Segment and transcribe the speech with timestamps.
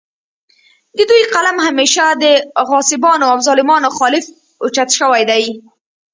[0.97, 2.25] د دوي قلم همېشه د
[2.69, 4.25] غاصبانو او ظالمانو خالف
[4.63, 5.41] اوچت شوے دے